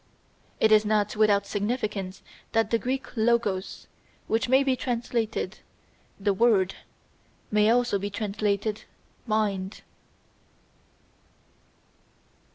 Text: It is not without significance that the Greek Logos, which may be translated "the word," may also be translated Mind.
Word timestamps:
It 0.59 0.71
is 0.71 0.83
not 0.83 1.15
without 1.15 1.45
significance 1.45 2.23
that 2.53 2.71
the 2.71 2.79
Greek 2.79 3.15
Logos, 3.15 3.85
which 4.25 4.49
may 4.49 4.63
be 4.63 4.75
translated 4.75 5.59
"the 6.19 6.33
word," 6.33 6.73
may 7.51 7.69
also 7.69 7.99
be 7.99 8.09
translated 8.09 8.85
Mind. 9.27 9.81